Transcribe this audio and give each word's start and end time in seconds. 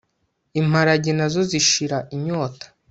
Imparage 0.61 1.11
na 1.17 1.27
zo 1.33 1.41
zishira 1.49 1.97
inyota 2.15 2.65